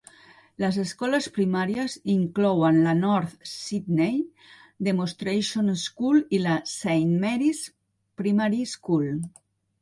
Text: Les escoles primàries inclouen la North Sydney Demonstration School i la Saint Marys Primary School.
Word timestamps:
Les 0.61 0.77
escoles 0.83 1.25
primàries 1.33 1.97
inclouen 2.13 2.79
la 2.85 2.93
North 3.01 3.35
Sydney 3.51 4.17
Demonstration 4.89 5.69
School 5.83 6.19
i 6.39 6.41
la 6.47 6.57
Saint 6.73 7.13
Marys 7.27 7.63
Primary 8.23 8.65
School. 8.75 9.07